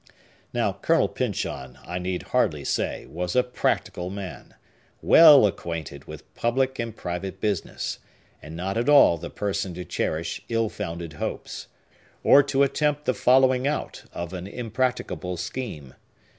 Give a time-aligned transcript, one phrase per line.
[0.51, 4.55] Now, Colonel Pyncheon, I need hardly say, was a practical man,
[4.99, 7.99] well acquainted with public and private business,
[8.41, 11.67] and not at all the person to cherish ill founded hopes,
[12.23, 15.93] or to attempt the following out of an impracticable scheme.